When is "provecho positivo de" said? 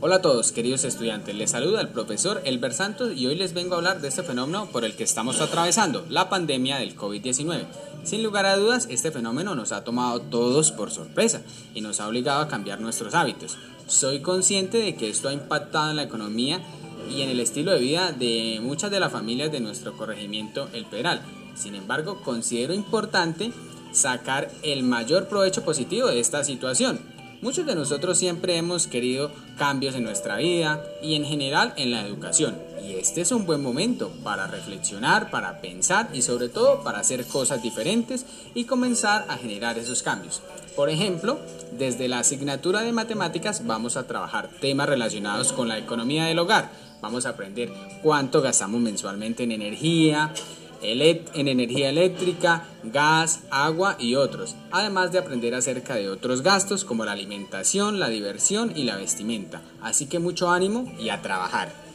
25.26-26.20